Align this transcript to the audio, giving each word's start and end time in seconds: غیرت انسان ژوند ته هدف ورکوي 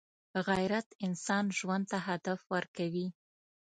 غیرت 0.47 0.87
انسان 1.05 1.45
ژوند 1.57 1.85
ته 1.91 1.97
هدف 2.07 2.39
ورکوي 2.53 3.07